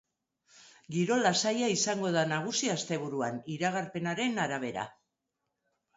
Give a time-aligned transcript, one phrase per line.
[0.95, 4.87] Giro lasaia izango da nagusi asteburuan, iragarpenaren arabera.